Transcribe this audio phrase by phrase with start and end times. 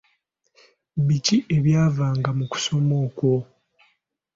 [1.05, 3.33] Biki ebyavanga mu kusomesa okwo?